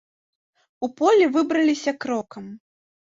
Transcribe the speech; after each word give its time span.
У 0.87 0.89
поле 1.01 1.27
выбраліся 1.35 1.91
крокам. 2.07 2.51